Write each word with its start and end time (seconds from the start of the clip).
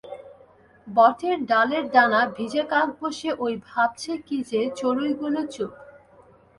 বটের 0.87 1.37
ডালে 1.45 1.79
ডানা 1.93 2.21
ভিজেকাক 2.37 2.87
বসে 2.99 3.29
ওই 3.39 3.53
ভাবছে 3.67 4.11
কী 4.27 4.37
যে, 4.43 4.61
চড়ুইগুলো 4.75 5.41
চুপ। 5.53 5.71